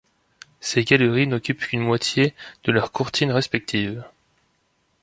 [0.61, 4.03] Ces galeries n'occupent qu'une moité de leur courtine respective.